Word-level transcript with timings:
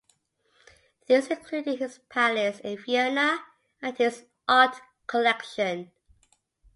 These 1.05 1.27
included 1.27 1.77
his 1.77 1.99
palace 2.09 2.59
in 2.61 2.75
Vienna 2.79 3.37
and 3.83 3.95
his 3.95 4.25
art 4.47 4.77
collection. 5.05 5.91